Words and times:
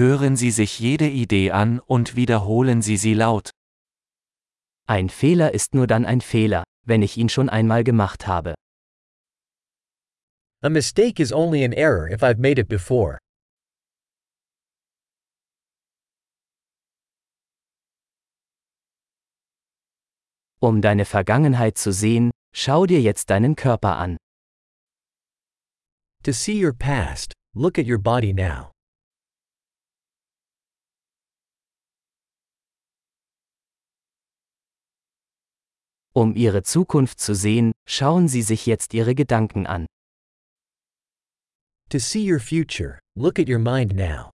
Hören 0.00 0.34
Sie 0.34 0.50
sich 0.50 0.78
jede 0.78 1.06
Idee 1.06 1.50
an 1.50 1.78
und 1.78 2.16
wiederholen 2.16 2.80
Sie 2.80 2.96
sie 2.96 3.12
laut. 3.12 3.50
Ein 4.86 5.10
Fehler 5.10 5.52
ist 5.52 5.74
nur 5.74 5.86
dann 5.86 6.06
ein 6.06 6.22
Fehler, 6.22 6.64
wenn 6.86 7.02
ich 7.02 7.18
ihn 7.18 7.28
schon 7.28 7.50
einmal 7.50 7.84
gemacht 7.84 8.26
habe. 8.26 8.54
A 10.62 10.70
mistake 10.70 11.20
is 11.20 11.34
only 11.34 11.62
an 11.66 11.74
error 11.74 12.08
if 12.10 12.22
I've 12.22 12.38
made 12.38 12.58
it 12.58 12.66
before. 12.66 13.18
Um 20.62 20.80
deine 20.80 21.04
Vergangenheit 21.04 21.76
zu 21.76 21.92
sehen, 21.92 22.30
schau 22.54 22.86
dir 22.86 23.02
jetzt 23.02 23.28
deinen 23.28 23.54
Körper 23.54 23.98
an. 23.98 24.16
To 26.22 26.32
see 26.32 26.58
your 26.58 26.72
past, 26.72 27.34
look 27.54 27.78
at 27.78 27.84
your 27.86 27.98
body 27.98 28.32
now. 28.32 28.72
Um 36.20 36.36
ihre 36.36 36.62
Zukunft 36.62 37.18
zu 37.18 37.34
sehen, 37.34 37.72
schauen 37.88 38.28
Sie 38.28 38.42
sich 38.42 38.66
jetzt 38.66 38.92
Ihre 38.92 39.14
Gedanken 39.14 39.66
an. 39.66 39.86
To 41.88 41.98
see 41.98 42.30
your 42.30 42.38
future, 42.38 42.98
look 43.16 43.38
at 43.38 43.48
your 43.48 43.58
mind 43.58 43.96
now. 43.96 44.30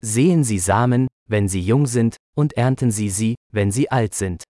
Sehen 0.00 0.44
Sie 0.44 0.58
Samen, 0.58 1.08
wenn 1.28 1.46
sie 1.46 1.60
jung 1.60 1.86
sind, 1.86 2.16
und 2.34 2.54
ernten 2.54 2.90
Sie 2.90 3.10
sie, 3.10 3.34
wenn 3.52 3.70
sie 3.70 3.90
alt 3.90 4.14
sind. 4.14 4.44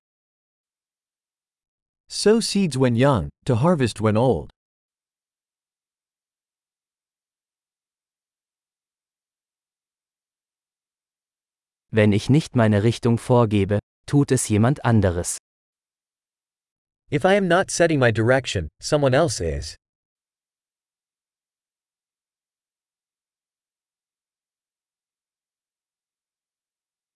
Sow 2.08 2.40
seeds 2.40 2.78
when 2.78 2.94
young, 2.94 3.30
to 3.46 3.56
harvest 3.56 4.00
when 4.00 4.16
old. 4.16 4.52
Wenn 11.90 12.12
ich 12.12 12.28
nicht 12.28 12.54
meine 12.54 12.82
Richtung 12.82 13.16
vorgebe, 13.16 13.78
tut 14.06 14.30
es 14.30 14.48
jemand 14.48 14.84
anderes. 14.84 15.38
If 17.10 17.24
I 17.24 17.36
am 17.36 17.48
not 17.48 17.70
setting 17.70 17.98
my 17.98 18.12
direction, 18.12 18.68
someone 18.80 19.14
else 19.16 19.40
is. 19.40 19.76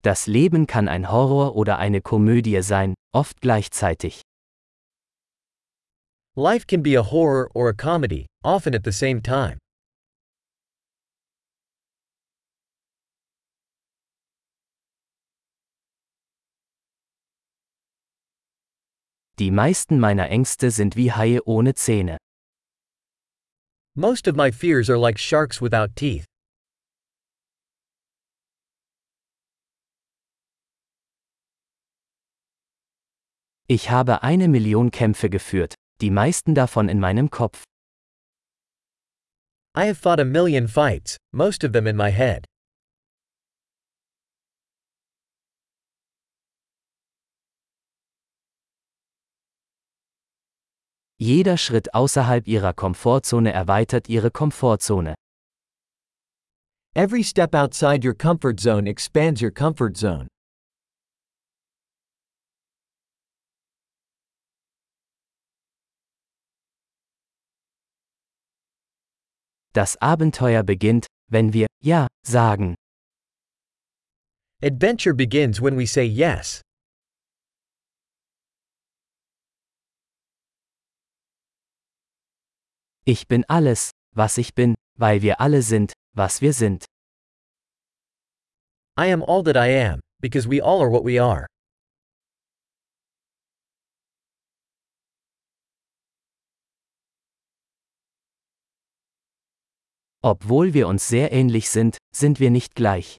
Das 0.03 0.27
Leben 0.27 0.67
kann 0.67 0.89
ein 0.89 1.13
Horror 1.13 1.55
oder 1.55 1.79
eine 1.79 2.01
Komödie 2.01 2.63
sein, 2.63 2.95
oft 3.15 3.41
gleichzeitig. 3.41 4.23
Life 6.35 6.67
can 6.67 6.83
be 6.83 6.97
a 6.97 7.03
horror 7.03 7.51
or 7.55 7.69
a 7.69 7.75
comedy, 7.75 8.27
often 8.43 8.75
at 8.75 8.85
the 8.85 8.91
same 8.91 9.21
time. 9.23 9.59
Die 19.39 19.51
meisten 19.51 19.99
meiner 19.99 20.29
Ängste 20.29 20.71
sind 20.71 20.95
wie 20.95 21.11
Haie 21.13 21.41
ohne 21.45 21.75
Zähne. 21.75 22.19
Most 23.95 24.29
of 24.29 24.37
my 24.37 24.51
fears 24.51 24.89
are 24.91 24.99
like 24.99 25.19
sharks 25.19 25.61
without 25.61 25.95
teeth. 25.97 26.25
Ich 33.69 33.91
habe 33.91 34.23
eine 34.23 34.49
Million 34.49 34.91
Kämpfe 34.91 35.31
geführt, 35.31 35.75
die 36.03 36.11
meisten 36.11 36.55
davon 36.55 36.89
in 36.91 37.01
meinem 37.01 37.31
Kopf. 37.31 37.65
I 39.75 39.87
have 39.87 39.97
fought 39.97 40.21
a 40.21 40.25
million 40.27 40.69
fights, 40.69 41.17
most 41.33 41.65
of 41.65 41.73
them 41.73 41.87
in 41.87 41.97
my 41.97 42.11
head. 42.11 42.45
Jeder 51.23 51.57
Schritt 51.57 51.95
außerhalb 51.95 52.49
ihrer 52.49 52.73
Komfortzone 52.73 53.53
erweitert 53.53 54.09
ihre 54.09 54.33
Komfortzone. 54.33 55.15
Every 56.97 57.23
step 57.23 57.55
outside 57.55 58.05
your 58.05 58.13
comfort 58.13 58.59
zone 58.59 58.89
expands 58.89 59.41
your 59.41 59.53
comfort 59.53 59.97
zone. 59.97 60.27
Das 69.75 69.97
Abenteuer 70.03 70.65
beginnt, 70.65 71.07
wenn 71.31 71.53
wir 71.53 71.69
Ja 71.85 72.09
sagen. 72.27 72.75
Adventure 74.61 75.15
begins 75.15 75.63
when 75.63 75.79
we 75.79 75.87
say 75.87 76.05
yes. 76.05 76.63
Ich 83.05 83.27
bin 83.27 83.45
alles, 83.49 83.91
was 84.15 84.39
ich 84.39 84.55
bin, 84.55 84.77
weil 84.97 85.23
wir 85.23 85.41
alle 85.41 85.63
sind, 85.63 85.93
was 86.15 86.41
wir 86.41 86.53
sind. 86.53 86.85
I 88.97 89.11
am 89.13 89.25
all 89.25 89.43
that 89.43 89.57
I 89.57 89.71
am, 89.71 90.01
because 90.21 90.49
we 90.49 90.63
all 90.63 90.81
are 90.81 90.89
what 90.89 91.05
we 91.05 91.19
are. 91.19 91.49
Obwohl 100.23 100.73
wir 100.73 100.87
uns 100.87 101.09
sehr 101.09 101.33
ähnlich 101.33 101.71
sind, 101.71 101.99
sind 102.15 102.39
wir 102.39 102.53
nicht 102.53 102.77
gleich. 102.77 103.19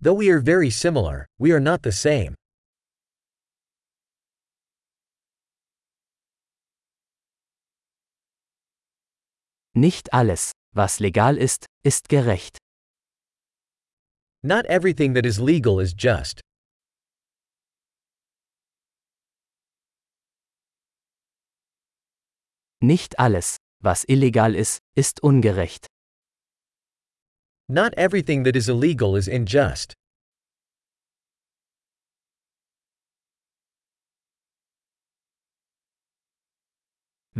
Though 0.00 0.18
we 0.18 0.32
are 0.32 0.40
very 0.40 0.70
similar, 0.70 1.26
we 1.38 1.52
are 1.52 1.60
not 1.60 1.80
the 1.82 1.92
same. 1.92 2.37
Nicht 9.74 10.12
alles, 10.12 10.52
was 10.74 10.98
legal 11.00 11.36
ist, 11.36 11.66
ist 11.84 12.08
gerecht. 12.08 12.58
Not 14.42 14.66
everything 14.66 15.14
that 15.14 15.26
is 15.26 15.38
legal 15.38 15.80
is 15.80 15.94
just. 15.96 16.40
Nicht 22.80 23.18
alles, 23.18 23.56
was 23.82 24.04
illegal 24.04 24.54
ist, 24.54 24.78
ist 24.94 25.20
ungerecht. 25.22 25.86
Not 27.68 27.92
everything 27.98 28.44
that 28.44 28.56
is 28.56 28.68
illegal 28.68 29.16
is 29.16 29.28
unjust. 29.28 29.94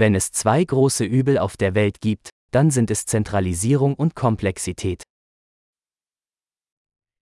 Wenn 0.00 0.14
es 0.14 0.30
zwei 0.30 0.62
große 0.62 1.04
Übel 1.04 1.38
auf 1.38 1.56
der 1.56 1.74
Welt 1.74 2.00
gibt, 2.00 2.30
dann 2.52 2.70
sind 2.70 2.88
es 2.88 3.04
Zentralisierung 3.04 3.94
und 3.94 4.14
Komplexität. 4.14 5.02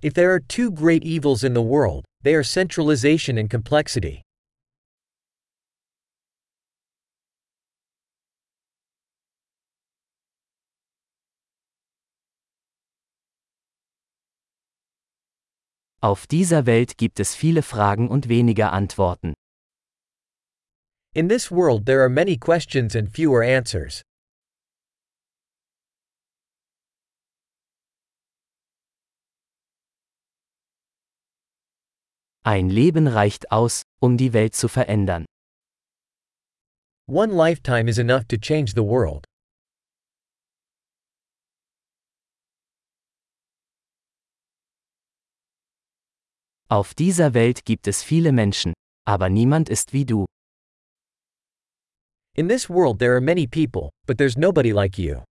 If 0.04 0.12
there 0.12 0.30
are 0.30 0.46
two 0.46 0.70
great 0.70 1.02
evils 1.02 1.42
in 1.42 1.54
the 1.54 1.62
world, 1.62 2.04
they 2.22 2.34
are 2.34 2.44
centralization 2.44 3.38
and 3.38 3.50
complexity. 3.50 4.20
Auf 16.02 16.26
dieser 16.26 16.66
Welt 16.66 16.98
gibt 16.98 17.20
es 17.20 17.34
viele 17.34 17.62
Fragen 17.62 18.08
und 18.10 18.28
weniger 18.28 18.74
Antworten. 18.74 19.32
In 21.16 21.28
this 21.28 21.50
world 21.50 21.86
there 21.86 22.02
are 22.02 22.10
many 22.10 22.36
questions 22.36 22.94
and 22.94 23.10
fewer 23.10 23.42
answers. 23.42 24.02
Ein 32.44 32.68
Leben 32.68 33.08
reicht 33.08 33.50
aus, 33.50 33.80
um 33.98 34.18
die 34.18 34.34
Welt 34.34 34.54
zu 34.54 34.68
verändern. 34.68 35.24
One 37.08 37.32
lifetime 37.32 37.88
is 37.88 37.98
enough 37.98 38.28
to 38.28 38.36
change 38.36 38.74
the 38.74 38.84
world. 38.84 39.24
Auf 46.68 46.92
dieser 46.92 47.32
Welt 47.32 47.64
gibt 47.64 47.86
es 47.86 48.02
viele 48.02 48.32
Menschen, 48.32 48.74
aber 49.06 49.30
niemand 49.30 49.70
ist 49.70 49.94
wie 49.94 50.04
du. 50.04 50.26
In 52.36 52.48
this 52.48 52.68
world 52.68 52.98
there 52.98 53.16
are 53.16 53.20
many 53.20 53.46
people, 53.46 53.90
but 54.06 54.18
there's 54.18 54.36
nobody 54.36 54.72
like 54.72 54.98
you. 54.98 55.22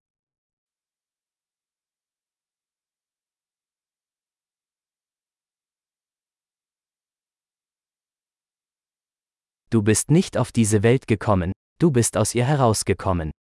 Du 9.69 9.83
bist 9.83 10.09
nicht 10.09 10.35
auf 10.35 10.51
diese 10.51 10.81
Welt 10.81 11.07
gekommen, 11.07 11.51
Du 11.77 11.91
bist 11.91 12.17
aus 12.17 12.33
ihr 12.33 12.45
herausgekommen. 12.45 13.31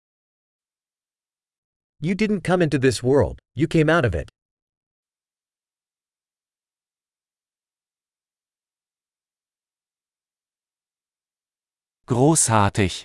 You 2.01 2.15
didn't 2.15 2.43
come 2.43 2.61
into 2.61 2.79
this 2.79 3.03
world, 3.03 3.39
you 3.55 3.67
came 3.67 3.89
out 3.89 4.05
of 4.05 4.15
it. 4.15 4.29
Großartig! 12.07 13.05